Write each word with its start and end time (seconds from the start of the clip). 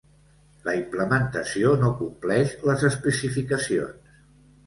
La 0.67 0.73
implementació 0.77 1.75
no 1.83 1.91
compleix 2.01 2.55
les 2.69 2.85
especificacions. 2.91 4.17